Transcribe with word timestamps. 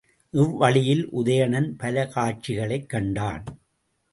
இவ் 0.31 0.57
வழியில் 0.57 1.09
உதயணன் 1.11 1.73
பல 1.77 2.07
காட்சிகளைக் 2.07 2.89
கண்டான். 2.89 3.43